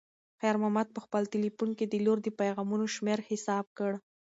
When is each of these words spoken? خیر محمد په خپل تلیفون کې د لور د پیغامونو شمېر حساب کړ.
خیر 0.39 0.55
محمد 0.61 0.87
په 0.95 0.99
خپل 1.05 1.23
تلیفون 1.33 1.69
کې 1.77 1.85
د 1.87 1.95
لور 2.05 2.17
د 2.23 2.27
پیغامونو 2.41 2.85
شمېر 2.95 3.19
حساب 3.29 3.65
کړ. 3.77 3.91